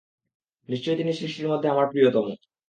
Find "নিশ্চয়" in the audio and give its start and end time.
0.69-0.95